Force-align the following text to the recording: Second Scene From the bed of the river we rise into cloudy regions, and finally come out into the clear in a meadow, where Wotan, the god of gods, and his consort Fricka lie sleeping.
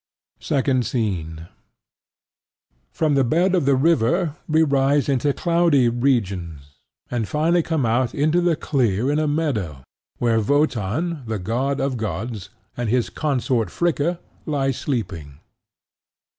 Second 0.39 0.83
Scene 0.83 1.45
From 2.91 3.13
the 3.13 3.23
bed 3.23 3.53
of 3.53 3.65
the 3.65 3.75
river 3.75 4.35
we 4.49 4.63
rise 4.63 5.07
into 5.07 5.31
cloudy 5.31 5.89
regions, 5.89 6.71
and 7.11 7.27
finally 7.27 7.61
come 7.61 7.85
out 7.85 8.15
into 8.15 8.41
the 8.41 8.55
clear 8.55 9.11
in 9.11 9.19
a 9.19 9.27
meadow, 9.27 9.83
where 10.17 10.39
Wotan, 10.41 11.21
the 11.27 11.37
god 11.37 11.79
of 11.79 11.97
gods, 11.97 12.49
and 12.75 12.89
his 12.89 13.11
consort 13.11 13.69
Fricka 13.69 14.17
lie 14.47 14.71
sleeping. 14.71 15.37